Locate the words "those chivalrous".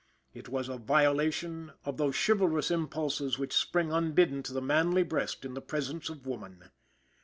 1.97-2.71